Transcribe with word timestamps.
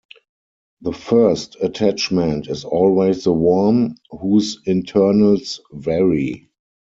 The 0.81 0.93
first 0.93 1.57
attachment 1.61 2.47
is 2.47 2.65
always 2.65 3.23
the 3.23 3.33
worm, 3.33 3.93
whose 4.09 4.57
internals 4.65 5.61
vary. 5.73 6.49